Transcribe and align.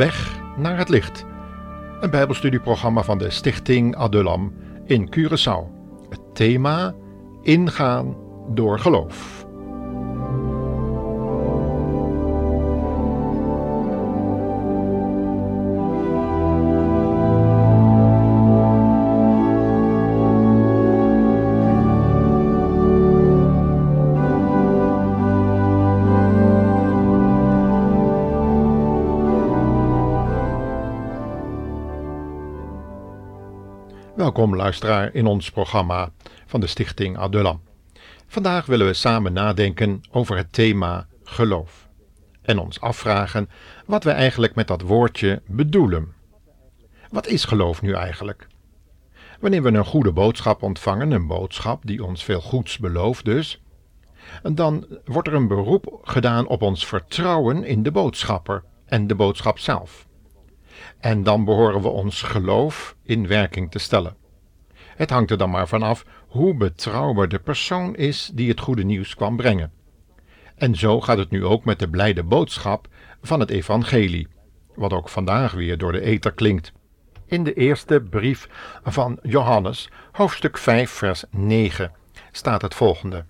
Weg 0.00 0.40
naar 0.56 0.78
het 0.78 0.88
licht. 0.88 1.24
Een 2.00 2.10
Bijbelstudieprogramma 2.10 3.02
van 3.02 3.18
de 3.18 3.30
Stichting 3.30 3.96
Adulam 3.96 4.52
in 4.86 5.14
Curaçao. 5.16 5.70
Het 6.08 6.20
thema: 6.34 6.94
Ingaan 7.42 8.16
door 8.48 8.78
geloof. 8.78 9.39
Welkom 34.16 34.56
luisteraar 34.56 35.14
in 35.14 35.26
ons 35.26 35.50
programma 35.50 36.12
van 36.46 36.60
de 36.60 36.66
Stichting 36.66 37.18
Adulam. 37.18 37.60
Vandaag 38.26 38.66
willen 38.66 38.86
we 38.86 38.92
samen 38.92 39.32
nadenken 39.32 40.00
over 40.10 40.36
het 40.36 40.52
thema 40.52 41.06
geloof 41.24 41.88
en 42.42 42.58
ons 42.58 42.80
afvragen 42.80 43.48
wat 43.86 44.04
we 44.04 44.10
eigenlijk 44.10 44.54
met 44.54 44.66
dat 44.68 44.82
woordje 44.82 45.42
bedoelen. 45.46 46.12
Wat 47.10 47.26
is 47.26 47.44
geloof 47.44 47.82
nu 47.82 47.92
eigenlijk? 47.92 48.46
Wanneer 49.40 49.62
we 49.62 49.72
een 49.72 49.84
goede 49.84 50.12
boodschap 50.12 50.62
ontvangen, 50.62 51.10
een 51.10 51.26
boodschap 51.26 51.86
die 51.86 52.04
ons 52.04 52.24
veel 52.24 52.40
goeds 52.40 52.78
belooft 52.78 53.24
dus, 53.24 53.62
dan 54.42 54.86
wordt 55.04 55.28
er 55.28 55.34
een 55.34 55.48
beroep 55.48 55.98
gedaan 56.02 56.46
op 56.46 56.62
ons 56.62 56.86
vertrouwen 56.86 57.64
in 57.64 57.82
de 57.82 57.90
boodschapper 57.90 58.64
en 58.86 59.06
de 59.06 59.14
boodschap 59.14 59.58
zelf. 59.58 60.08
En 61.00 61.22
dan 61.22 61.44
behoren 61.44 61.82
we 61.82 61.88
ons 61.88 62.22
geloof 62.22 62.96
in 63.02 63.26
werking 63.26 63.70
te 63.70 63.78
stellen. 63.78 64.16
Het 64.74 65.10
hangt 65.10 65.30
er 65.30 65.38
dan 65.38 65.50
maar 65.50 65.68
vanaf 65.68 66.04
hoe 66.28 66.54
betrouwbaar 66.54 67.28
de 67.28 67.38
persoon 67.38 67.96
is 67.96 68.30
die 68.34 68.48
het 68.48 68.60
goede 68.60 68.84
nieuws 68.84 69.14
kwam 69.14 69.36
brengen. 69.36 69.72
En 70.54 70.74
zo 70.74 71.00
gaat 71.00 71.18
het 71.18 71.30
nu 71.30 71.44
ook 71.44 71.64
met 71.64 71.78
de 71.78 71.88
blijde 71.88 72.22
boodschap 72.22 72.88
van 73.22 73.40
het 73.40 73.50
Evangelie, 73.50 74.28
wat 74.74 74.92
ook 74.92 75.08
vandaag 75.08 75.52
weer 75.52 75.78
door 75.78 75.92
de 75.92 76.00
ether 76.00 76.32
klinkt. 76.32 76.72
In 77.26 77.44
de 77.44 77.54
eerste 77.54 78.00
brief 78.00 78.48
van 78.84 79.18
Johannes, 79.22 79.90
hoofdstuk 80.12 80.58
5, 80.58 80.90
vers 80.90 81.24
9, 81.30 81.92
staat 82.32 82.62
het 82.62 82.74
volgende: 82.74 83.24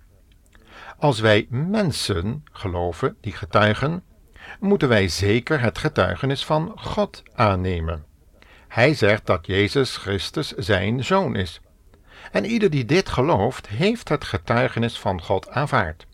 Als 0.97 1.19
wij 1.19 1.47
mensen 1.49 2.43
geloven 2.51 3.17
die 3.21 3.33
getuigen, 3.33 4.03
moeten 4.59 4.87
wij 4.89 5.07
zeker 5.07 5.61
het 5.61 5.77
getuigenis 5.77 6.45
van 6.45 6.71
God 6.75 7.23
aannemen. 7.33 8.05
Hij 8.67 8.93
zegt 8.93 9.25
dat 9.25 9.47
Jezus 9.47 9.97
Christus 9.97 10.51
zijn 10.51 11.03
zoon 11.03 11.35
is. 11.35 11.61
En 12.31 12.45
ieder 12.45 12.69
die 12.69 12.85
dit 12.85 13.09
gelooft, 13.09 13.67
heeft 13.67 14.09
het 14.09 14.23
getuigenis 14.23 14.99
van 14.99 15.21
God 15.21 15.49
aanvaard. 15.49 16.05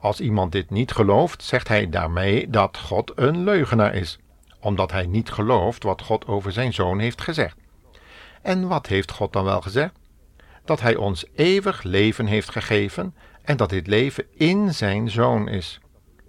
Als 0.00 0.20
iemand 0.20 0.52
dit 0.52 0.70
niet 0.70 0.92
gelooft, 0.92 1.42
zegt 1.42 1.68
hij 1.68 1.88
daarmee 1.88 2.50
dat 2.50 2.78
God 2.78 3.12
een 3.14 3.44
leugenaar 3.44 3.94
is, 3.94 4.18
omdat 4.60 4.92
hij 4.92 5.06
niet 5.06 5.30
gelooft 5.30 5.82
wat 5.82 6.02
God 6.02 6.26
over 6.26 6.52
zijn 6.52 6.72
zoon 6.72 6.98
heeft 6.98 7.20
gezegd. 7.20 7.56
En 8.42 8.68
wat 8.68 8.86
heeft 8.86 9.10
God 9.10 9.32
dan 9.32 9.44
wel 9.44 9.60
gezegd? 9.60 9.94
Dat 10.64 10.80
hij 10.80 10.96
ons 10.96 11.24
eeuwig 11.34 11.82
leven 11.82 12.26
heeft 12.26 12.50
gegeven 12.50 13.14
en 13.42 13.56
dat 13.56 13.70
dit 13.70 13.86
leven 13.86 14.24
in 14.34 14.74
zijn 14.74 15.10
zoon 15.10 15.48
is. 15.48 15.80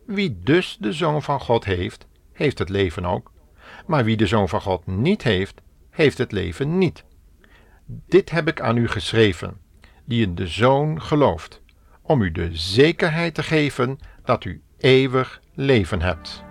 Wie 0.09 0.39
dus 0.43 0.77
de 0.79 0.93
zoon 0.93 1.23
van 1.23 1.39
God 1.39 1.65
heeft, 1.65 2.07
heeft 2.33 2.59
het 2.59 2.69
leven 2.69 3.05
ook. 3.05 3.31
Maar 3.85 4.03
wie 4.03 4.17
de 4.17 4.27
zoon 4.27 4.49
van 4.49 4.61
God 4.61 4.87
niet 4.87 5.23
heeft, 5.23 5.61
heeft 5.89 6.17
het 6.17 6.31
leven 6.31 6.77
niet. 6.77 7.03
Dit 7.85 8.29
heb 8.29 8.47
ik 8.47 8.61
aan 8.61 8.77
u 8.77 8.87
geschreven, 8.87 9.57
die 10.05 10.25
in 10.25 10.35
de 10.35 10.47
zoon 10.47 11.01
gelooft, 11.01 11.61
om 12.01 12.21
u 12.21 12.31
de 12.31 12.49
zekerheid 12.51 13.33
te 13.33 13.43
geven 13.43 13.99
dat 14.23 14.43
u 14.43 14.61
eeuwig 14.77 15.41
leven 15.53 16.01
hebt. 16.01 16.43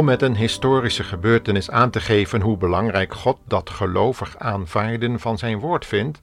Om 0.00 0.06
met 0.06 0.22
een 0.22 0.36
historische 0.36 1.04
gebeurtenis 1.04 1.70
aan 1.70 1.90
te 1.90 2.00
geven 2.00 2.40
hoe 2.40 2.56
belangrijk 2.56 3.14
God 3.14 3.38
dat 3.44 3.70
gelovig 3.70 4.38
aanvaarden 4.38 5.20
van 5.20 5.38
zijn 5.38 5.58
woord 5.58 5.86
vindt, 5.86 6.22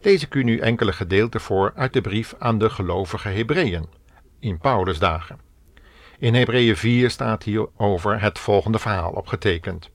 lees 0.00 0.22
ik 0.22 0.34
u 0.34 0.42
nu 0.42 0.58
enkele 0.58 0.92
gedeelten 0.92 1.40
voor 1.40 1.72
uit 1.74 1.92
de 1.92 2.00
brief 2.00 2.34
aan 2.38 2.58
de 2.58 2.70
gelovige 2.70 3.28
Hebreeën 3.28 3.86
in 4.40 4.58
Paulus 4.58 4.98
dagen. 4.98 5.40
In 6.18 6.34
Hebreeën 6.34 6.76
4 6.76 7.10
staat 7.10 7.42
hierover 7.42 8.20
het 8.20 8.38
volgende 8.38 8.78
verhaal 8.78 9.12
opgetekend. 9.12 9.90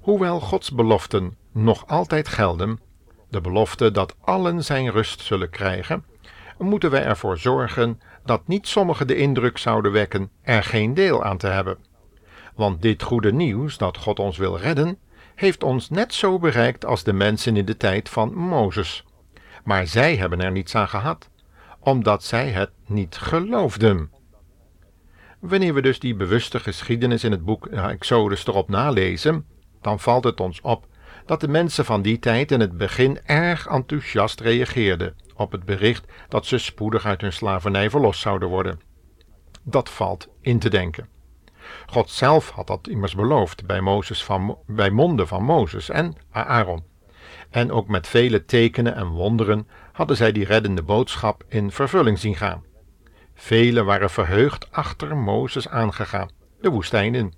Hoewel 0.00 0.40
Gods 0.40 0.72
beloften 0.72 1.36
nog 1.52 1.86
altijd 1.86 2.28
gelden, 2.28 2.80
de 3.28 3.40
belofte 3.40 3.90
dat 3.90 4.16
allen 4.20 4.64
zijn 4.64 4.90
rust 4.90 5.20
zullen 5.20 5.50
krijgen, 5.50 6.04
moeten 6.58 6.90
wij 6.90 7.04
ervoor 7.04 7.38
zorgen 7.38 8.00
dat 8.24 8.48
niet 8.48 8.68
sommigen 8.68 9.06
de 9.06 9.16
indruk 9.16 9.58
zouden 9.58 9.92
wekken 9.92 10.30
er 10.42 10.62
geen 10.62 10.94
deel 10.94 11.24
aan 11.24 11.38
te 11.38 11.46
hebben 11.46 11.78
want 12.56 12.82
dit 12.82 13.02
goede 13.02 13.32
nieuws 13.32 13.78
dat 13.78 13.96
God 13.96 14.18
ons 14.18 14.36
wil 14.36 14.58
redden, 14.58 14.98
heeft 15.34 15.62
ons 15.62 15.90
net 15.90 16.14
zo 16.14 16.38
bereikt 16.38 16.84
als 16.84 17.02
de 17.02 17.12
mensen 17.12 17.56
in 17.56 17.64
de 17.64 17.76
tijd 17.76 18.08
van 18.08 18.34
Mozes. 18.34 19.04
Maar 19.64 19.86
zij 19.86 20.16
hebben 20.16 20.40
er 20.40 20.52
niets 20.52 20.74
aan 20.74 20.88
gehad, 20.88 21.30
omdat 21.78 22.24
zij 22.24 22.48
het 22.48 22.70
niet 22.86 23.16
geloofden. 23.16 24.10
Wanneer 25.38 25.74
we 25.74 25.82
dus 25.82 25.98
die 25.98 26.14
bewuste 26.14 26.60
geschiedenis 26.60 27.24
in 27.24 27.30
het 27.30 27.44
boek 27.44 27.66
Exodus 27.66 28.46
erop 28.46 28.68
nalezen, 28.68 29.46
dan 29.80 30.00
valt 30.00 30.24
het 30.24 30.40
ons 30.40 30.60
op 30.60 30.86
dat 31.26 31.40
de 31.40 31.48
mensen 31.48 31.84
van 31.84 32.02
die 32.02 32.18
tijd 32.18 32.52
in 32.52 32.60
het 32.60 32.76
begin 32.76 33.18
erg 33.24 33.66
enthousiast 33.66 34.40
reageerden 34.40 35.16
op 35.34 35.52
het 35.52 35.64
bericht 35.64 36.04
dat 36.28 36.46
ze 36.46 36.58
spoedig 36.58 37.06
uit 37.06 37.20
hun 37.20 37.32
slavernij 37.32 37.90
verlost 37.90 38.20
zouden 38.20 38.48
worden. 38.48 38.80
Dat 39.62 39.90
valt 39.90 40.28
in 40.40 40.58
te 40.58 40.68
denken. 40.68 41.15
God 41.86 42.10
zelf 42.10 42.50
had 42.50 42.66
dat 42.66 42.88
immers 42.88 43.14
beloofd 43.14 43.66
bij, 43.66 43.80
Mozes 43.80 44.24
van, 44.24 44.58
bij 44.66 44.90
monden 44.90 45.28
van 45.28 45.42
Mozes 45.42 45.88
en 45.88 46.14
Aaron. 46.30 46.84
En 47.50 47.72
ook 47.72 47.88
met 47.88 48.08
vele 48.08 48.44
tekenen 48.44 48.94
en 48.94 49.06
wonderen 49.06 49.68
hadden 49.92 50.16
zij 50.16 50.32
die 50.32 50.44
reddende 50.44 50.82
boodschap 50.82 51.44
in 51.48 51.70
vervulling 51.70 52.18
zien 52.18 52.36
gaan. 52.36 52.64
Velen 53.34 53.84
waren 53.84 54.10
verheugd 54.10 54.72
achter 54.72 55.16
Mozes 55.16 55.68
aangegaan, 55.68 56.30
de 56.60 56.70
woestijn 56.70 57.14
in. 57.14 57.34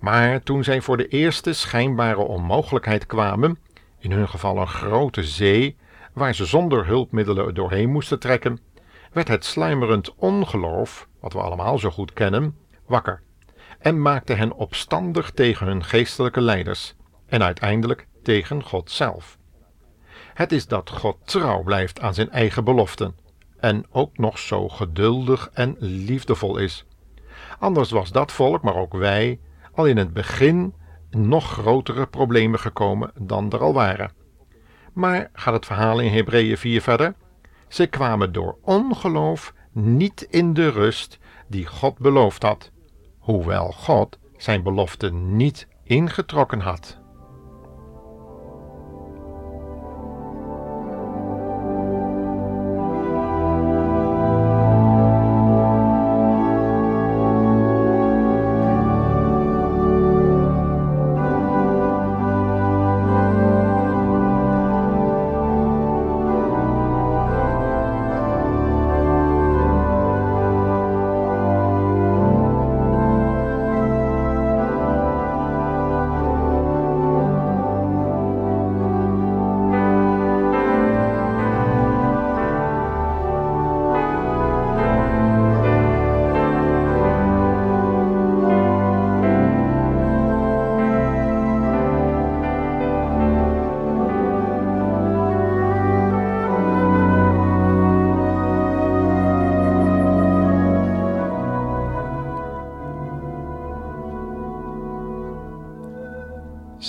Maar 0.00 0.42
toen 0.42 0.64
zij 0.64 0.80
voor 0.80 0.96
de 0.96 1.08
eerste 1.08 1.52
schijnbare 1.52 2.20
onmogelijkheid 2.20 3.06
kwamen, 3.06 3.58
in 3.98 4.12
hun 4.12 4.28
geval 4.28 4.58
een 4.58 4.68
grote 4.68 5.24
zee, 5.24 5.76
waar 6.12 6.34
ze 6.34 6.44
zonder 6.44 6.86
hulpmiddelen 6.86 7.54
doorheen 7.54 7.90
moesten 7.90 8.18
trekken, 8.18 8.60
werd 9.12 9.28
het 9.28 9.44
sluimerend 9.44 10.14
ongeloof, 10.14 11.08
wat 11.20 11.32
we 11.32 11.40
allemaal 11.40 11.78
zo 11.78 11.90
goed 11.90 12.12
kennen, 12.12 12.56
wakker 12.86 13.22
en 13.82 14.02
maakte 14.02 14.32
hen 14.32 14.52
opstandig 14.52 15.30
tegen 15.30 15.66
hun 15.66 15.84
geestelijke 15.84 16.40
leiders 16.40 16.94
en 17.26 17.42
uiteindelijk 17.42 18.06
tegen 18.22 18.62
God 18.62 18.90
zelf. 18.90 19.38
Het 20.34 20.52
is 20.52 20.66
dat 20.66 20.90
God 20.90 21.16
trouw 21.24 21.62
blijft 21.62 22.00
aan 22.00 22.14
zijn 22.14 22.30
eigen 22.30 22.64
beloften 22.64 23.16
en 23.58 23.86
ook 23.90 24.18
nog 24.18 24.38
zo 24.38 24.68
geduldig 24.68 25.50
en 25.52 25.76
liefdevol 25.78 26.56
is. 26.56 26.86
Anders 27.58 27.90
was 27.90 28.12
dat 28.12 28.32
volk, 28.32 28.62
maar 28.62 28.76
ook 28.76 28.94
wij, 28.94 29.40
al 29.72 29.86
in 29.86 29.96
het 29.96 30.12
begin 30.12 30.74
nog 31.10 31.52
grotere 31.52 32.06
problemen 32.06 32.58
gekomen 32.58 33.10
dan 33.18 33.50
er 33.50 33.60
al 33.60 33.72
waren. 33.72 34.12
Maar 34.92 35.30
gaat 35.32 35.54
het 35.54 35.66
verhaal 35.66 36.00
in 36.00 36.12
Hebreeën 36.12 36.58
4 36.58 36.82
verder? 36.82 37.14
Ze 37.68 37.86
kwamen 37.86 38.32
door 38.32 38.56
ongeloof 38.62 39.54
niet 39.72 40.22
in 40.30 40.54
de 40.54 40.68
rust 40.68 41.18
die 41.46 41.66
God 41.66 41.98
beloofd 41.98 42.42
had 42.42 42.70
hoewel 43.22 43.72
God 43.72 44.18
zijn 44.36 44.62
belofte 44.62 45.12
niet 45.12 45.66
ingetrokken 45.84 46.60
had. 46.60 47.01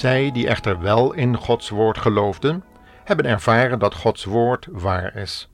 Zij 0.04 0.32
die 0.32 0.48
echter 0.48 0.80
wel 0.80 1.14
in 1.14 1.38
Gods 1.38 1.70
woord 1.70 1.98
geloofden, 1.98 2.64
hebben 3.04 3.26
ervaren 3.26 3.80
dat 3.80 3.96
Gods 3.96 4.24
woord 4.24 4.68
waar 4.72 5.16
is 5.16 5.50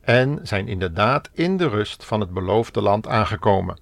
en 0.00 0.38
zijn 0.42 0.68
inderdaad 0.68 1.30
in 1.32 1.56
de 1.56 1.68
rust 1.68 2.04
van 2.04 2.20
het 2.20 2.30
beloofde 2.30 2.82
land 2.82 3.06
aangekomen. 3.08 3.80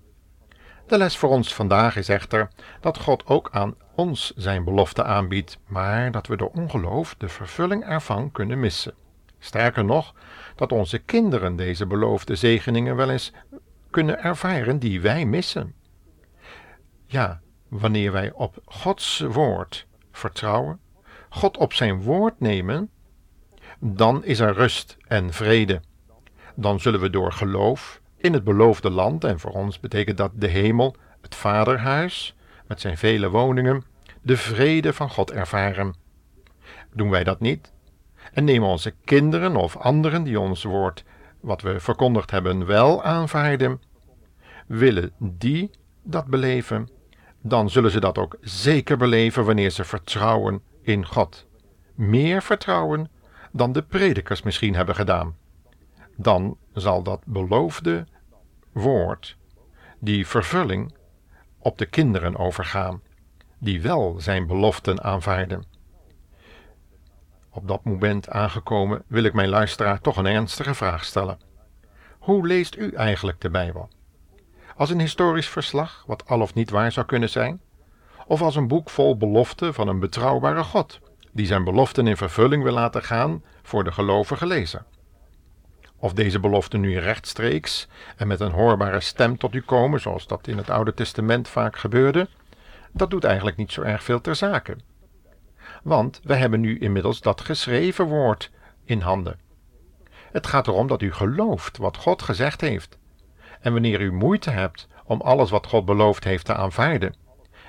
De 0.86 0.98
les 0.98 1.16
voor 1.16 1.28
ons 1.28 1.54
vandaag 1.54 1.96
is 1.96 2.08
echter 2.08 2.48
dat 2.80 2.98
God 2.98 3.26
ook 3.26 3.48
aan 3.52 3.74
ons 3.94 4.32
zijn 4.36 4.64
belofte 4.64 5.04
aanbiedt, 5.04 5.58
maar 5.66 6.10
dat 6.10 6.26
we 6.26 6.36
door 6.36 6.50
ongeloof 6.54 7.14
de 7.18 7.28
vervulling 7.28 7.84
ervan 7.84 8.32
kunnen 8.32 8.60
missen. 8.60 8.94
Sterker 9.38 9.84
nog, 9.84 10.14
dat 10.56 10.72
onze 10.72 10.98
kinderen 10.98 11.56
deze 11.56 11.86
beloofde 11.86 12.34
zegeningen 12.34 12.96
wel 12.96 13.10
eens 13.10 13.32
kunnen 13.90 14.22
ervaren 14.22 14.78
die 14.78 15.00
wij 15.00 15.24
missen. 15.24 15.74
Ja, 17.06 17.40
wanneer 17.68 18.12
wij 18.12 18.32
op 18.32 18.58
Gods 18.64 19.20
woord 19.20 19.88
vertrouwen, 20.12 20.80
God 21.28 21.56
op 21.56 21.72
zijn 21.72 22.02
woord 22.02 22.40
nemen, 22.40 22.90
dan 23.78 24.24
is 24.24 24.40
er 24.40 24.52
rust 24.52 24.96
en 25.06 25.32
vrede. 25.32 25.80
Dan 26.54 26.80
zullen 26.80 27.00
we 27.00 27.10
door 27.10 27.32
geloof 27.32 28.00
in 28.16 28.32
het 28.32 28.44
beloofde 28.44 28.90
land, 28.90 29.24
en 29.24 29.40
voor 29.40 29.50
ons 29.50 29.80
betekent 29.80 30.16
dat 30.16 30.32
de 30.34 30.46
hemel, 30.46 30.94
het 31.20 31.34
vaderhuis, 31.34 32.34
met 32.66 32.80
zijn 32.80 32.98
vele 32.98 33.30
woningen, 33.30 33.84
de 34.22 34.36
vrede 34.36 34.92
van 34.92 35.10
God 35.10 35.30
ervaren. 35.30 35.94
Doen 36.92 37.10
wij 37.10 37.24
dat 37.24 37.40
niet? 37.40 37.72
En 38.32 38.44
nemen 38.44 38.68
onze 38.68 38.94
kinderen 39.04 39.56
of 39.56 39.76
anderen 39.76 40.22
die 40.22 40.40
ons 40.40 40.62
woord, 40.62 41.04
wat 41.40 41.62
we 41.62 41.80
verkondigd 41.80 42.30
hebben, 42.30 42.66
wel 42.66 43.02
aanvaarden, 43.02 43.82
willen 44.66 45.12
die 45.18 45.70
dat 46.02 46.26
beleven, 46.26 46.88
dan 47.42 47.70
zullen 47.70 47.90
ze 47.90 48.00
dat 48.00 48.18
ook 48.18 48.36
zeker 48.40 48.96
beleven 48.96 49.44
wanneer 49.44 49.70
ze 49.70 49.84
vertrouwen 49.84 50.62
in 50.82 51.06
God. 51.06 51.46
Meer 51.94 52.42
vertrouwen 52.42 53.10
dan 53.52 53.72
de 53.72 53.82
predikers 53.82 54.42
misschien 54.42 54.74
hebben 54.74 54.94
gedaan. 54.94 55.36
Dan 56.16 56.56
zal 56.72 57.02
dat 57.02 57.20
beloofde 57.24 58.06
woord, 58.72 59.36
die 59.98 60.26
vervulling, 60.26 60.94
op 61.58 61.78
de 61.78 61.86
kinderen 61.86 62.36
overgaan, 62.36 63.02
die 63.58 63.82
wel 63.82 64.20
zijn 64.20 64.46
beloften 64.46 65.02
aanvaarden. 65.02 65.64
Op 67.50 67.68
dat 67.68 67.84
moment 67.84 68.28
aangekomen 68.28 69.02
wil 69.06 69.24
ik 69.24 69.32
mijn 69.32 69.48
luisteraar 69.48 70.00
toch 70.00 70.16
een 70.16 70.26
ernstige 70.26 70.74
vraag 70.74 71.04
stellen. 71.04 71.38
Hoe 72.18 72.46
leest 72.46 72.76
u 72.76 72.92
eigenlijk 72.92 73.40
de 73.40 73.50
Bijbel? 73.50 73.88
Als 74.80 74.90
een 74.90 75.00
historisch 75.00 75.48
verslag, 75.48 76.04
wat 76.06 76.28
al 76.28 76.40
of 76.40 76.54
niet 76.54 76.70
waar 76.70 76.92
zou 76.92 77.06
kunnen 77.06 77.28
zijn? 77.28 77.60
Of 78.26 78.42
als 78.42 78.56
een 78.56 78.68
boek 78.68 78.90
vol 78.90 79.16
beloften 79.16 79.74
van 79.74 79.88
een 79.88 79.98
betrouwbare 79.98 80.62
God, 80.62 81.00
die 81.32 81.46
zijn 81.46 81.64
beloften 81.64 82.06
in 82.06 82.16
vervulling 82.16 82.62
wil 82.62 82.72
laten 82.72 83.02
gaan 83.02 83.44
voor 83.62 83.84
de 83.84 83.92
gelovige 83.92 84.46
lezer? 84.46 84.84
Of 85.96 86.12
deze 86.12 86.40
beloften 86.40 86.80
nu 86.80 86.98
rechtstreeks 86.98 87.88
en 88.16 88.26
met 88.26 88.40
een 88.40 88.50
hoorbare 88.50 89.00
stem 89.00 89.38
tot 89.38 89.54
u 89.54 89.60
komen, 89.60 90.00
zoals 90.00 90.26
dat 90.26 90.46
in 90.46 90.56
het 90.56 90.70
Oude 90.70 90.94
Testament 90.94 91.48
vaak 91.48 91.76
gebeurde, 91.76 92.28
dat 92.92 93.10
doet 93.10 93.24
eigenlijk 93.24 93.56
niet 93.56 93.72
zo 93.72 93.82
erg 93.82 94.02
veel 94.02 94.20
ter 94.20 94.36
zake. 94.36 94.76
Want 95.82 96.20
wij 96.24 96.38
hebben 96.38 96.60
nu 96.60 96.78
inmiddels 96.78 97.20
dat 97.20 97.40
geschreven 97.40 98.04
woord 98.04 98.50
in 98.84 99.00
handen. 99.00 99.38
Het 100.10 100.46
gaat 100.46 100.66
erom 100.66 100.86
dat 100.86 101.02
u 101.02 101.12
gelooft 101.12 101.76
wat 101.76 101.96
God 101.96 102.22
gezegd 102.22 102.60
heeft. 102.60 102.98
En 103.60 103.72
wanneer 103.72 104.00
u 104.00 104.12
moeite 104.12 104.50
hebt 104.50 104.88
om 105.04 105.20
alles 105.20 105.50
wat 105.50 105.66
God 105.66 105.84
beloofd 105.84 106.24
heeft 106.24 106.44
te 106.44 106.54
aanvaarden, 106.54 107.14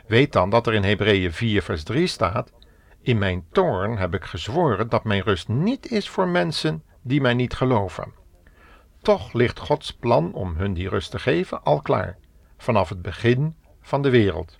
weet 0.08 0.34
dan 0.34 0.50
dat 0.50 0.68
er 0.68 0.74
in 0.74 0.84
Hebreeën 0.84 1.34
4 1.34 1.62
vers 1.62 1.84
3 1.84 2.08
staat: 2.08 2.52
In 3.02 3.18
mijn 3.18 3.46
toorn 3.52 3.98
heb 3.98 4.14
ik 4.14 4.24
gezworen 4.24 4.90
dat 4.90 5.04
mijn 5.04 5.22
rust 5.22 5.48
niet 5.48 5.92
is 5.92 6.10
voor 6.10 6.28
mensen 6.28 6.84
die 7.02 7.22
mij 7.22 7.34
niet 7.34 7.54
geloven. 7.54 8.14
Toch 9.02 9.34
ligt 9.34 9.60
Gods 9.60 9.94
plan 9.94 10.34
om 10.34 10.56
hun 10.56 10.74
die 10.74 10.90
rust 10.90 11.12
te 11.12 11.20
geven 11.20 11.64
al 11.64 11.82
klaar, 11.82 12.18
vanaf 12.58 12.90
het 12.90 13.02
begin 13.02 13.56
van 13.82 14.02
de 14.02 14.10
wereld. 14.10 14.60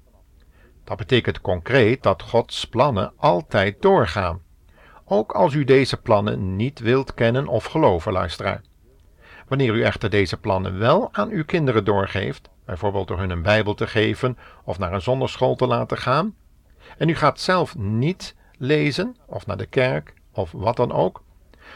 Dat 0.84 0.98
betekent 0.98 1.42
concreet 1.42 2.04
dat 2.04 2.22
Gods 2.22 2.66
plannen 2.66 3.14
altijd 3.18 3.82
doorgaan, 3.82 4.42
ook 5.06 5.32
als 5.32 5.54
u 5.54 5.64
deze 5.64 5.98
plannen 5.98 6.56
niet 6.56 6.80
wilt 6.80 7.14
kennen 7.14 7.48
of 7.48 7.66
geloven, 7.66 8.12
luisteraar. 8.12 8.62
Wanneer 9.52 9.74
u 9.74 9.84
echter 9.84 10.10
deze 10.10 10.38
plannen 10.38 10.80
wel 10.80 11.10
aan 11.12 11.30
uw 11.30 11.46
kinderen 11.46 11.84
doorgeeft, 11.84 12.50
bijvoorbeeld 12.66 13.08
door 13.08 13.20
hun 13.20 13.30
een 13.30 13.42
Bijbel 13.42 13.74
te 13.74 13.88
geven 13.88 14.38
of 14.64 14.80
naar 14.80 14.94
een 14.94 15.02
zonderschool 15.02 15.56
te 15.56 15.68
laten 15.68 15.98
gaan, 15.98 16.36
en 16.98 17.10
u 17.10 17.16
gaat 17.16 17.40
zelf 17.40 17.78
niet 17.78 18.36
lezen 18.58 19.16
of 19.26 19.46
naar 19.46 19.58
de 19.58 19.66
kerk 19.66 20.14
of 20.32 20.52
wat 20.52 20.76
dan 20.76 20.92
ook, 20.92 21.24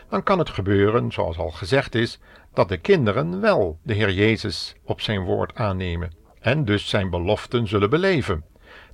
dan 0.09 0.23
kan 0.23 0.39
het 0.39 0.49
gebeuren, 0.49 1.11
zoals 1.11 1.37
al 1.37 1.51
gezegd 1.51 1.95
is, 1.95 2.19
dat 2.53 2.69
de 2.69 2.77
kinderen 2.77 3.41
wel 3.41 3.79
de 3.83 3.93
Heer 3.93 4.11
Jezus 4.11 4.75
op 4.83 5.01
zijn 5.01 5.23
woord 5.23 5.55
aannemen 5.55 6.11
en 6.39 6.65
dus 6.65 6.89
zijn 6.89 7.09
beloften 7.09 7.67
zullen 7.67 7.89
beleven, 7.89 8.45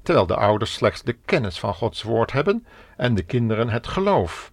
terwijl 0.04 0.26
de 0.26 0.36
ouders 0.36 0.74
slechts 0.74 1.02
de 1.04 1.14
kennis 1.14 1.60
van 1.60 1.74
Gods 1.74 2.04
woord 2.04 2.32
hebben 2.32 2.66
en 2.98 3.16
de 3.16 3.24
kinderen 3.24 3.70
het 3.70 3.88
geloof, 3.88 4.52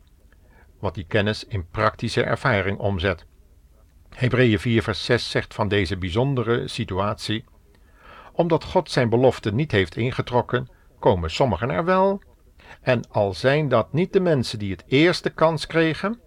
wat 0.78 0.94
die 0.94 1.06
kennis 1.08 1.44
in 1.44 1.68
praktische 1.70 2.22
ervaring 2.22 2.78
omzet. 2.78 3.26
Hebreeën 4.18 4.58
4 4.58 4.82
vers 4.82 5.04
6 5.04 5.30
zegt 5.30 5.54
van 5.54 5.68
deze 5.68 5.96
bijzondere 5.96 6.68
situatie, 6.68 7.44
omdat 8.32 8.64
God 8.64 8.90
zijn 8.90 9.08
belofte 9.08 9.52
niet 9.52 9.72
heeft 9.72 9.96
ingetrokken, 9.96 10.68
komen 10.98 11.30
sommigen 11.30 11.70
er 11.70 11.84
wel, 11.84 12.22
en 12.80 13.10
al 13.10 13.34
zijn 13.34 13.68
dat 13.68 13.92
niet 13.92 14.12
de 14.12 14.20
mensen 14.20 14.58
die 14.58 14.70
het 14.70 14.84
eerste 14.86 15.30
kans 15.30 15.66
kregen, 15.66 16.20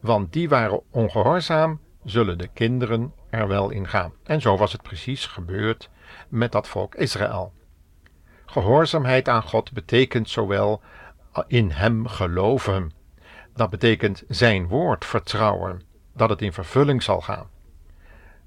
want 0.00 0.32
die 0.32 0.48
waren 0.48 0.82
ongehoorzaam, 0.90 1.80
zullen 2.04 2.38
de 2.38 2.48
kinderen 2.48 3.12
er 3.30 3.48
wel 3.48 3.70
in 3.70 3.88
gaan. 3.88 4.12
En 4.24 4.40
zo 4.40 4.56
was 4.56 4.72
het 4.72 4.82
precies 4.82 5.26
gebeurd 5.26 5.90
met 6.28 6.52
dat 6.52 6.68
volk 6.68 6.94
Israël. 6.94 7.52
Gehoorzaamheid 8.46 9.28
aan 9.28 9.42
God 9.42 9.72
betekent 9.72 10.28
zowel 10.28 10.80
in 11.46 11.70
Hem 11.70 12.06
geloven. 12.06 12.92
Dat 13.54 13.70
betekent 13.70 14.24
Zijn 14.28 14.68
woord 14.68 15.04
vertrouwen, 15.04 15.85
dat 16.16 16.28
het 16.28 16.42
in 16.42 16.52
vervulling 16.52 17.02
zal 17.02 17.20
gaan. 17.20 17.48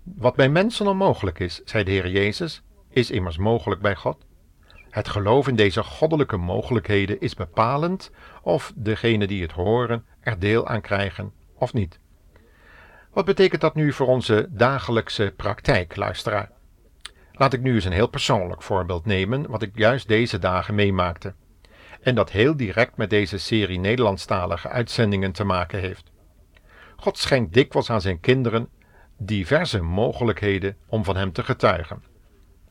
Wat 0.03 0.35
bij 0.35 0.49
mensen 0.49 0.87
onmogelijk 0.87 1.39
is, 1.39 1.61
zei 1.65 1.83
de 1.83 1.91
Heer 1.91 2.09
Jezus, 2.09 2.63
is 2.89 3.11
immers 3.11 3.37
mogelijk 3.37 3.81
bij 3.81 3.95
God. 3.95 4.25
Het 4.89 5.07
geloof 5.07 5.47
in 5.47 5.55
deze 5.55 5.83
goddelijke 5.83 6.37
mogelijkheden 6.37 7.19
is 7.21 7.33
bepalend 7.33 8.11
of 8.41 8.73
degenen 8.75 9.27
die 9.27 9.41
het 9.41 9.51
horen 9.51 10.05
er 10.19 10.39
deel 10.39 10.67
aan 10.67 10.81
krijgen 10.81 11.33
of 11.53 11.73
niet. 11.73 11.99
Wat 13.13 13.25
betekent 13.25 13.61
dat 13.61 13.75
nu 13.75 13.93
voor 13.93 14.07
onze 14.07 14.47
dagelijkse 14.49 15.33
praktijk, 15.35 15.95
luisteraar? 15.95 16.51
Laat 17.31 17.53
ik 17.53 17.61
nu 17.61 17.73
eens 17.73 17.85
een 17.85 17.91
heel 17.91 18.07
persoonlijk 18.07 18.61
voorbeeld 18.61 19.05
nemen, 19.05 19.49
wat 19.49 19.61
ik 19.61 19.71
juist 19.77 20.07
deze 20.07 20.39
dagen 20.39 20.75
meemaakte. 20.75 21.33
En 22.01 22.15
dat 22.15 22.31
heel 22.31 22.55
direct 22.55 22.97
met 22.97 23.09
deze 23.09 23.37
serie 23.37 23.79
Nederlandstalige 23.79 24.69
uitzendingen 24.69 25.31
te 25.31 25.43
maken 25.43 25.79
heeft. 25.79 26.11
God 27.01 27.17
schenkt 27.17 27.53
dikwijls 27.53 27.89
aan 27.89 28.01
zijn 28.01 28.19
kinderen 28.19 28.69
diverse 29.17 29.81
mogelijkheden 29.81 30.77
om 30.87 31.03
van 31.03 31.15
Hem 31.15 31.31
te 31.31 31.43
getuigen. 31.43 32.03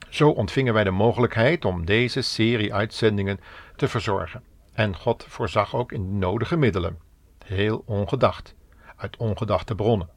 Zo 0.09 0.31
ontvingen 0.31 0.75
wij 0.75 0.85
de 0.85 0.91
mogelijkheid 0.91 1.65
om 1.65 1.85
deze 1.85 2.23
serie 2.23 2.75
uitzendingen 2.75 3.41
te 3.77 3.89
verzorgen. 3.89 4.43
En 4.73 4.97
God 4.97 5.25
voorzag 5.29 5.75
ook 5.75 5.93
in 5.93 6.03
de 6.03 6.13
nodige 6.13 6.57
middelen. 6.57 6.99
Heel 7.45 7.83
ongedacht, 7.87 8.55
uit 8.97 9.17
ongedachte 9.17 9.75
bronnen. 9.75 10.09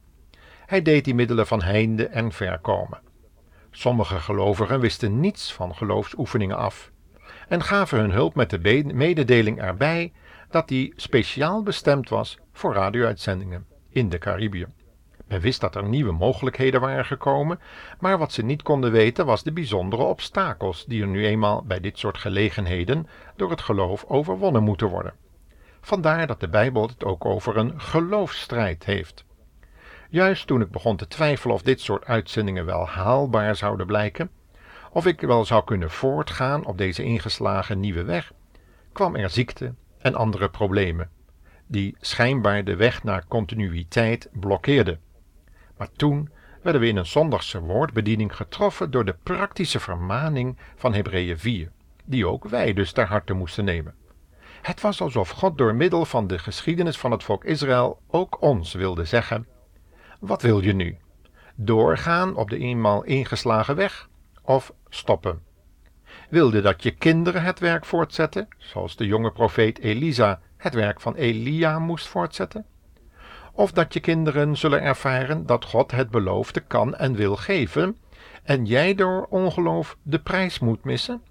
Hij 0.66 0.82
deed 0.82 1.04
die 1.04 1.14
middelen 1.14 1.46
van 1.46 1.62
heinde 1.62 2.06
en 2.06 2.32
ver 2.32 2.58
komen. 2.58 3.00
Sommige 3.70 4.20
gelovigen 4.20 4.80
wisten 4.80 5.20
niets 5.20 5.52
van 5.52 5.74
geloofsoefeningen 5.74 6.56
af 6.56 6.90
en 7.48 7.62
gaven 7.62 7.98
hun 7.98 8.12
hulp 8.12 8.34
met 8.34 8.50
de 8.50 8.90
mededeling 8.94 9.60
erbij 9.60 10.12
dat 10.50 10.68
die 10.68 10.92
speciaal 10.96 11.62
bestemd 11.62 12.08
was 12.08 12.38
voor 12.52 12.74
radio-uitzendingen 12.74 13.70
in 13.92 14.08
de 14.08 14.18
Caribië. 14.18 14.66
Men 15.26 15.40
wist 15.40 15.60
dat 15.60 15.74
er 15.74 15.88
nieuwe 15.88 16.12
mogelijkheden 16.12 16.80
waren 16.80 17.04
gekomen, 17.04 17.60
maar 18.00 18.18
wat 18.18 18.32
ze 18.32 18.44
niet 18.44 18.62
konden 18.62 18.92
weten 18.92 19.26
was 19.26 19.42
de 19.42 19.52
bijzondere 19.52 20.02
obstakels 20.02 20.84
die 20.84 21.02
er 21.02 21.08
nu 21.08 21.26
eenmaal 21.26 21.62
bij 21.66 21.80
dit 21.80 21.98
soort 21.98 22.18
gelegenheden 22.18 23.06
door 23.36 23.50
het 23.50 23.60
geloof 23.60 24.04
overwonnen 24.08 24.62
moeten 24.62 24.88
worden. 24.88 25.14
Vandaar 25.80 26.26
dat 26.26 26.40
de 26.40 26.48
Bijbel 26.48 26.86
het 26.86 27.04
ook 27.04 27.24
over 27.24 27.56
een 27.56 27.80
geloofsstrijd 27.80 28.84
heeft. 28.84 29.24
Juist 30.08 30.46
toen 30.46 30.60
ik 30.60 30.70
begon 30.70 30.96
te 30.96 31.08
twijfelen 31.08 31.54
of 31.54 31.62
dit 31.62 31.80
soort 31.80 32.04
uitzendingen 32.04 32.64
wel 32.64 32.86
haalbaar 32.86 33.56
zouden 33.56 33.86
blijken, 33.86 34.30
of 34.90 35.06
ik 35.06 35.20
wel 35.20 35.44
zou 35.44 35.64
kunnen 35.64 35.90
voortgaan 35.90 36.64
op 36.64 36.78
deze 36.78 37.02
ingeslagen 37.02 37.80
nieuwe 37.80 38.04
weg, 38.04 38.32
kwam 38.92 39.16
er 39.16 39.30
ziekte 39.30 39.74
en 39.98 40.14
andere 40.14 40.48
problemen, 40.48 41.10
die 41.72 41.96
schijnbaar 42.00 42.64
de 42.64 42.76
weg 42.76 43.02
naar 43.02 43.26
continuïteit 43.28 44.28
blokkeerden. 44.32 45.00
Maar 45.76 45.88
toen 45.96 46.30
werden 46.62 46.80
we 46.80 46.86
in 46.86 46.96
een 46.96 47.06
zondagse 47.06 47.60
woordbediening 47.60 48.36
getroffen 48.36 48.90
door 48.90 49.04
de 49.04 49.16
praktische 49.22 49.80
vermaning 49.80 50.56
van 50.76 50.94
Hebreeën 50.94 51.38
4, 51.38 51.70
die 52.04 52.26
ook 52.26 52.48
wij 52.48 52.72
dus 52.72 52.92
ter 52.92 53.06
harte 53.06 53.32
moesten 53.32 53.64
nemen. 53.64 53.94
Het 54.62 54.80
was 54.80 55.00
alsof 55.00 55.30
God 55.30 55.58
door 55.58 55.74
middel 55.74 56.04
van 56.04 56.26
de 56.26 56.38
geschiedenis 56.38 56.98
van 56.98 57.10
het 57.10 57.22
volk 57.22 57.44
Israël 57.44 58.00
ook 58.08 58.42
ons 58.42 58.72
wilde 58.72 59.04
zeggen: 59.04 59.46
Wat 60.20 60.42
wil 60.42 60.60
je 60.60 60.72
nu? 60.72 60.96
Doorgaan 61.54 62.36
op 62.36 62.50
de 62.50 62.58
eenmaal 62.58 63.02
ingeslagen 63.02 63.76
weg 63.76 64.08
of 64.42 64.72
stoppen? 64.88 65.42
Wilde 66.30 66.60
dat 66.60 66.82
je 66.82 66.90
kinderen 66.90 67.42
het 67.42 67.58
werk 67.58 67.84
voortzetten, 67.84 68.48
zoals 68.58 68.96
de 68.96 69.06
jonge 69.06 69.32
profeet 69.32 69.78
Elisa 69.78 70.40
het 70.62 70.74
werk 70.74 71.00
van 71.00 71.14
Elia 71.14 71.78
moest 71.78 72.06
voortzetten? 72.06 72.66
Of 73.52 73.72
dat 73.72 73.92
je 73.92 74.00
kinderen 74.00 74.56
zullen 74.56 74.82
ervaren 74.82 75.46
dat 75.46 75.64
God 75.64 75.90
het 75.90 76.10
beloofde 76.10 76.60
kan 76.60 76.94
en 76.94 77.14
wil 77.14 77.36
geven 77.36 77.96
en 78.42 78.64
jij 78.64 78.94
door 78.94 79.26
ongeloof 79.30 79.96
de 80.02 80.18
prijs 80.18 80.58
moet 80.58 80.84
missen? 80.84 81.22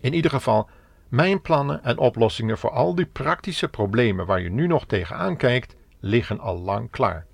In 0.00 0.14
ieder 0.14 0.30
geval, 0.30 0.68
mijn 1.08 1.40
plannen 1.40 1.84
en 1.84 1.98
oplossingen 1.98 2.58
voor 2.58 2.70
al 2.70 2.94
die 2.94 3.06
praktische 3.06 3.68
problemen 3.68 4.26
waar 4.26 4.40
je 4.40 4.50
nu 4.50 4.66
nog 4.66 4.86
tegenaan 4.86 5.36
kijkt, 5.36 5.76
liggen 6.00 6.40
al 6.40 6.58
lang 6.58 6.90
klaar. 6.90 7.26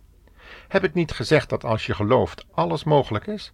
Heb 0.68 0.85
ik 0.85 0.94
niet 0.94 1.12
gezegd 1.12 1.49
dat 1.49 1.64
als 1.64 1.87
je 1.87 1.94
gelooft 1.94 2.47
alles 2.50 2.85
mogelijk 2.85 3.26
is? 3.26 3.52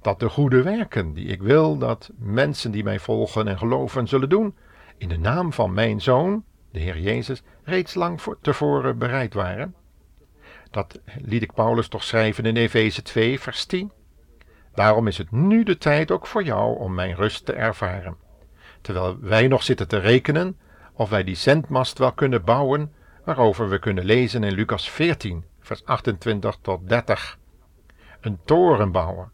Dat 0.00 0.20
de 0.20 0.28
goede 0.28 0.62
werken 0.62 1.12
die 1.12 1.26
ik 1.26 1.42
wil 1.42 1.78
dat 1.78 2.10
mensen 2.16 2.70
die 2.70 2.84
mij 2.84 2.98
volgen 2.98 3.48
en 3.48 3.58
geloven 3.58 4.08
zullen 4.08 4.28
doen, 4.28 4.56
in 4.98 5.08
de 5.08 5.18
naam 5.18 5.52
van 5.52 5.72
mijn 5.72 6.00
zoon, 6.00 6.44
de 6.72 6.80
Heer 6.80 6.98
Jezus, 6.98 7.42
reeds 7.64 7.94
lang 7.94 8.20
tevoren 8.40 8.98
bereid 8.98 9.34
waren? 9.34 9.74
Dat 10.70 11.00
liet 11.20 11.42
ik 11.42 11.52
Paulus 11.52 11.88
toch 11.88 12.04
schrijven 12.04 12.44
in 12.44 12.56
Efeze 12.56 13.02
2, 13.02 13.40
vers 13.40 13.64
10. 13.64 13.92
Daarom 14.74 15.06
is 15.06 15.18
het 15.18 15.30
nu 15.30 15.62
de 15.62 15.78
tijd 15.78 16.10
ook 16.10 16.26
voor 16.26 16.42
jou 16.42 16.78
om 16.78 16.94
mijn 16.94 17.14
rust 17.14 17.46
te 17.46 17.52
ervaren. 17.52 18.16
Terwijl 18.80 19.18
wij 19.20 19.48
nog 19.48 19.62
zitten 19.62 19.88
te 19.88 19.98
rekenen 19.98 20.56
of 20.92 21.10
wij 21.10 21.24
die 21.24 21.34
zendmast 21.34 21.98
wel 21.98 22.12
kunnen 22.12 22.44
bouwen, 22.44 22.92
waarover 23.24 23.68
we 23.68 23.78
kunnen 23.78 24.04
lezen 24.04 24.44
in 24.44 24.52
Lucas 24.52 24.90
14, 24.90 25.44
vers 25.60 25.84
28 25.84 26.58
tot 26.62 26.88
30. 26.88 27.38
Een 28.20 28.38
toren 28.44 28.92
bouwen, 28.92 29.30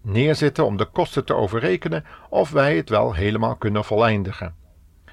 neerzitten 0.00 0.64
om 0.66 0.76
de 0.76 0.84
kosten 0.84 1.24
te 1.24 1.34
overrekenen 1.34 2.04
of 2.28 2.50
wij 2.50 2.76
het 2.76 2.88
wel 2.88 3.14
helemaal 3.14 3.56
kunnen 3.56 3.84
voleindigen. 3.84 4.54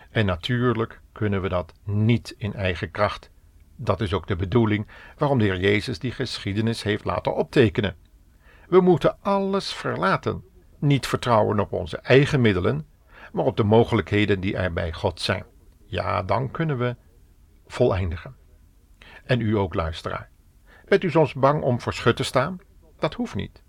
En 0.10 0.26
natuurlijk 0.26 1.02
kunnen 1.12 1.42
we 1.42 1.50
dat 1.50 1.74
niet 1.84 2.36
in 2.38 2.54
eigen 2.54 2.92
kracht. 2.92 3.32
Dat 3.76 4.02
is 4.02 4.14
ook 4.14 4.28
de 4.28 4.36
bedoeling 4.36 4.88
waarom 5.18 5.38
de 5.38 5.44
Heer 5.44 5.60
Jezus 5.60 6.00
die 6.00 6.12
geschiedenis 6.12 6.84
heeft 6.84 7.06
laten 7.06 7.36
optekenen. 7.36 7.96
We 8.68 8.82
moeten 8.82 9.18
alles 9.22 9.74
verlaten, 9.74 10.44
niet 10.80 11.08
vertrouwen 11.08 11.60
op 11.60 11.74
onze 11.74 11.98
eigen 11.98 12.42
middelen, 12.42 12.86
maar 13.32 13.46
op 13.46 13.58
de 13.58 13.64
mogelijkheden 13.64 14.40
die 14.40 14.58
er 14.58 14.74
bij 14.74 14.94
God 14.94 15.22
zijn. 15.22 15.44
Ja, 15.86 16.24
dan 16.24 16.52
kunnen 16.52 16.78
we 16.78 16.96
voleindigen. 17.68 18.36
En 19.24 19.42
u 19.42 19.58
ook, 19.58 19.74
luisteraar. 19.74 20.30
Bent 20.86 21.04
u 21.04 21.10
soms 21.10 21.34
bang 21.34 21.64
om 21.64 21.82
voor 21.82 21.94
schut 21.94 22.16
te 22.16 22.24
staan? 22.24 22.60
Dat 23.00 23.14
hoeft 23.14 23.36
niet. 23.36 23.64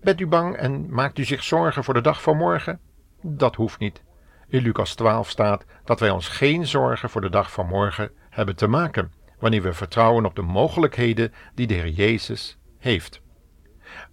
Bent 0.00 0.20
u 0.20 0.26
bang 0.26 0.56
en 0.56 0.94
maakt 0.94 1.18
u 1.18 1.24
zich 1.24 1.42
zorgen 1.42 1.84
voor 1.84 1.94
de 1.94 2.00
dag 2.00 2.22
van 2.22 2.36
morgen? 2.36 2.80
Dat 3.22 3.56
hoeft 3.56 3.78
niet. 3.78 4.02
In 4.50 4.62
Lucas 4.62 4.94
12 4.94 5.28
staat 5.28 5.64
dat 5.84 6.00
wij 6.00 6.10
ons 6.10 6.28
geen 6.28 6.66
zorgen 6.66 7.10
voor 7.10 7.20
de 7.20 7.30
dag 7.30 7.52
van 7.52 7.66
morgen 7.66 8.10
hebben 8.30 8.56
te 8.56 8.66
maken, 8.66 9.12
wanneer 9.38 9.62
we 9.62 9.72
vertrouwen 9.72 10.24
op 10.24 10.34
de 10.34 10.42
mogelijkheden 10.42 11.32
die 11.54 11.66
de 11.66 11.74
Heer 11.74 11.88
Jezus 11.88 12.58
heeft. 12.78 13.20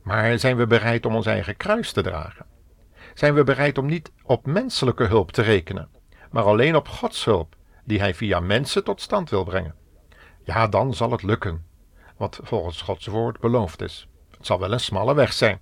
Maar 0.02 0.40
zijn 0.40 0.58
we 0.58 0.68
bereid 0.68 1.06
om 1.06 1.16
ons 1.16 1.26
eigen 1.26 1.58
kruis 1.58 1.92
te 1.92 2.02
dragen? 2.02 2.46
Zijn 3.14 3.34
we 3.34 3.44
bereid 3.44 3.78
om 3.78 3.86
niet 3.86 4.12
op 4.24 4.46
menselijke 4.46 5.04
hulp 5.04 5.32
te 5.32 5.42
rekenen, 5.42 5.90
maar 6.32 6.44
alleen 6.44 6.76
op 6.76 6.88
Gods 6.88 7.26
hulp, 7.26 7.56
die 7.84 8.00
Hij 8.00 8.14
via 8.14 8.40
mensen 8.40 8.84
tot 8.84 9.02
stand 9.02 9.30
wil 9.30 9.44
brengen? 9.44 9.76
Ja, 10.44 10.68
dan 10.68 10.94
zal 10.94 11.12
het 11.12 11.24
lukken, 11.24 11.66
wat 12.18 12.40
volgens 12.44 12.82
Gods 12.82 13.06
woord 13.06 13.40
beloofd 13.40 13.82
is. 13.82 14.08
Het 14.38 14.46
zal 14.46 14.60
wel 14.60 14.72
een 14.72 14.80
smalle 14.80 15.16
weg 15.16 15.34
zijn, 15.34 15.60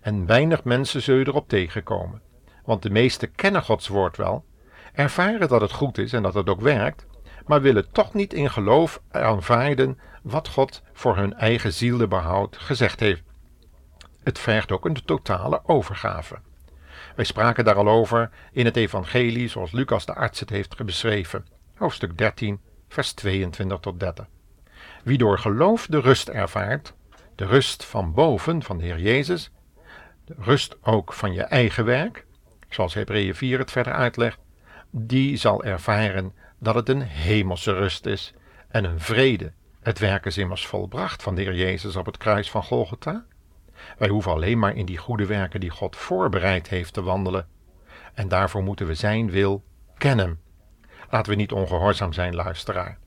en 0.00 0.26
weinig 0.26 0.64
mensen 0.64 1.02
zullen 1.02 1.26
erop 1.26 1.48
tegenkomen, 1.48 2.22
want 2.64 2.82
de 2.82 2.90
meesten 2.90 3.34
kennen 3.34 3.62
Gods 3.62 3.88
woord 3.88 4.16
wel, 4.16 4.44
ervaren 4.92 5.48
dat 5.48 5.60
het 5.60 5.72
goed 5.72 5.98
is 5.98 6.12
en 6.12 6.22
dat 6.22 6.34
het 6.34 6.48
ook 6.48 6.60
werkt, 6.60 7.06
maar 7.46 7.60
willen 7.60 7.90
toch 7.92 8.14
niet 8.14 8.32
in 8.32 8.50
geloof 8.50 9.00
aanvaarden 9.10 9.98
wat 10.22 10.48
God 10.48 10.82
voor 10.92 11.16
hun 11.16 11.34
eigen 11.34 11.72
zielbehoud 11.72 12.56
gezegd 12.56 13.00
heeft. 13.00 13.22
Het 14.22 14.38
vergt 14.38 14.72
ook 14.72 14.84
een 14.84 15.04
totale 15.04 15.60
overgave. 15.64 16.38
Wij 17.16 17.24
spraken 17.24 17.64
daar 17.64 17.76
al 17.76 17.88
over 17.88 18.30
in 18.52 18.64
het 18.64 18.76
Evangelie, 18.76 19.48
zoals 19.48 19.72
Lucas 19.72 20.06
de 20.06 20.14
arts 20.14 20.40
het 20.40 20.50
heeft 20.50 20.84
beschreven, 20.84 21.46
hoofdstuk 21.74 22.18
13, 22.18 22.60
vers 22.88 23.12
22 23.12 23.78
tot 23.78 24.00
30. 24.00 24.26
Wie 25.04 25.18
door 25.18 25.38
geloof 25.38 25.86
de 25.86 26.00
rust 26.00 26.28
ervaart, 26.28 26.94
de 27.34 27.44
rust 27.44 27.84
van 27.84 28.12
boven 28.12 28.62
van 28.62 28.78
de 28.78 28.84
Heer 28.84 29.00
Jezus, 29.00 29.50
de 30.24 30.34
rust 30.38 30.76
ook 30.82 31.12
van 31.12 31.32
je 31.32 31.42
eigen 31.42 31.84
werk, 31.84 32.23
zoals 32.74 32.94
Hebreeën 32.94 33.34
4 33.34 33.58
het 33.58 33.70
verder 33.70 33.92
uitlegt, 33.92 34.38
die 34.90 35.36
zal 35.36 35.64
ervaren 35.64 36.32
dat 36.58 36.74
het 36.74 36.88
een 36.88 37.02
hemelse 37.02 37.72
rust 37.72 38.06
is 38.06 38.34
en 38.68 38.84
een 38.84 39.00
vrede. 39.00 39.52
Het 39.80 39.98
werk 39.98 40.26
is 40.26 40.38
immers 40.38 40.66
volbracht 40.66 41.22
van 41.22 41.34
de 41.34 41.42
Heer 41.42 41.54
Jezus 41.54 41.96
op 41.96 42.06
het 42.06 42.16
kruis 42.16 42.50
van 42.50 42.62
Golgotha. 42.62 43.24
Wij 43.98 44.08
hoeven 44.08 44.32
alleen 44.32 44.58
maar 44.58 44.76
in 44.76 44.86
die 44.86 44.96
goede 44.96 45.26
werken 45.26 45.60
die 45.60 45.70
God 45.70 45.96
voorbereid 45.96 46.68
heeft 46.68 46.92
te 46.92 47.02
wandelen. 47.02 47.46
En 48.14 48.28
daarvoor 48.28 48.62
moeten 48.62 48.86
we 48.86 48.94
zijn 48.94 49.30
wil 49.30 49.64
kennen. 49.98 50.40
Laten 51.10 51.32
we 51.32 51.38
niet 51.38 51.52
ongehoorzaam 51.52 52.12
zijn, 52.12 52.34
luisteraar. 52.34 52.98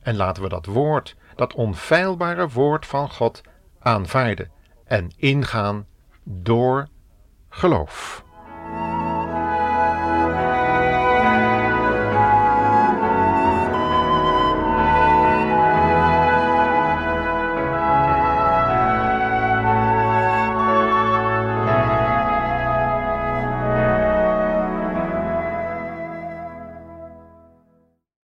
En 0.00 0.16
laten 0.16 0.42
we 0.42 0.48
dat 0.48 0.66
woord, 0.66 1.16
dat 1.34 1.54
onfeilbare 1.54 2.48
woord 2.48 2.86
van 2.86 3.10
God, 3.10 3.40
aanvaarden 3.78 4.50
en 4.84 5.10
ingaan 5.16 5.86
door 6.24 6.88
geloof. 7.48 8.24